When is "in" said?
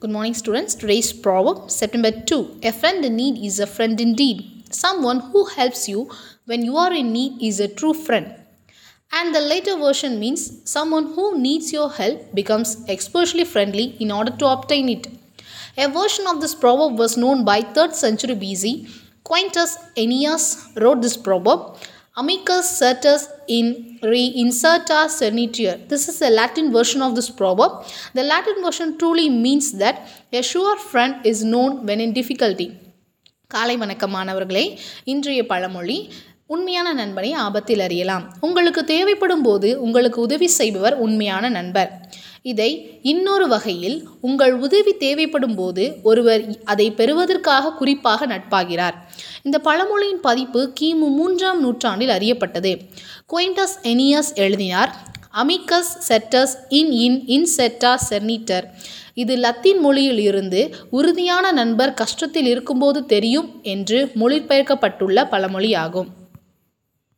3.04-3.14, 6.92-7.12, 14.00-14.10, 23.48-23.98, 32.00-32.12